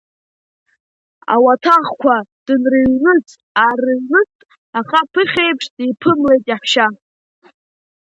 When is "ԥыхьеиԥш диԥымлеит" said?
5.11-6.43